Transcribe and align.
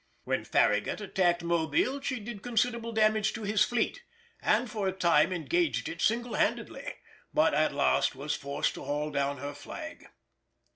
When 0.23 0.45
Farragut 0.45 0.99
attacked 0.99 1.43
Mobile 1.43 2.01
she 2.01 2.19
did 2.19 2.41
considerable 2.41 2.91
damage 2.91 3.33
to 3.33 3.43
his 3.43 3.63
fleet, 3.63 4.01
and 4.41 4.67
for 4.67 4.87
a 4.87 4.91
time 4.91 5.31
engaged 5.31 5.87
it 5.87 6.01
single 6.01 6.33
handed, 6.33 6.71
but 7.35 7.53
at 7.53 7.71
last 7.71 8.15
was 8.15 8.33
forced 8.33 8.73
to 8.73 8.83
haul 8.83 9.11
down 9.11 9.37
her 9.37 9.53
flag. 9.53 10.07